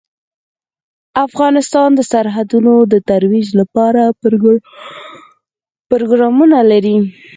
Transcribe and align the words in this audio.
افغانستان 1.25 1.89
د 1.95 2.01
سرحدونه 2.11 2.71
د 2.91 2.95
ترویج 3.09 3.47
لپاره 3.59 4.01
پروګرامونه 5.91 6.57
لري. 6.71 6.97